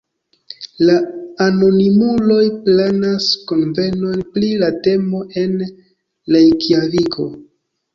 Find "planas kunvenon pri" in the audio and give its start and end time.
2.65-4.53